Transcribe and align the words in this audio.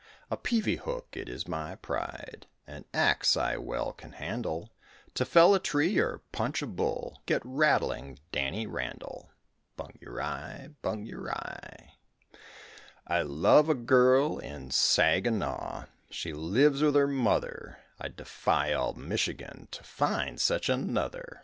A 0.31 0.35
peavy 0.35 0.77
hook 0.77 1.09
it 1.13 1.29
is 1.29 1.47
my 1.47 1.75
pride, 1.75 2.47
An 2.65 2.85
ax 2.91 3.37
I 3.37 3.57
well 3.57 3.93
can 3.93 4.13
handle; 4.13 4.71
To 5.13 5.25
fell 5.25 5.53
a 5.53 5.59
tree 5.59 5.99
or 5.99 6.23
punch 6.31 6.63
a 6.63 6.65
bull 6.65 7.21
Get 7.27 7.43
rattling 7.45 8.17
Danny 8.31 8.65
Randall. 8.65 9.29
Bung 9.77 9.93
yer 10.01 10.19
eye: 10.19 10.69
bung 10.81 11.05
yer 11.05 11.29
eye. 11.29 11.97
I 13.05 13.21
love 13.21 13.69
a 13.69 13.75
girl 13.75 14.39
in 14.39 14.71
Saginaw; 14.71 15.85
She 16.09 16.33
lives 16.33 16.81
with 16.81 16.95
her 16.95 17.07
mother; 17.07 17.77
I 17.99 18.07
defy 18.07 18.73
all 18.73 18.93
Michigan 18.95 19.67
To 19.69 19.83
find 19.83 20.41
such 20.41 20.67
another. 20.67 21.39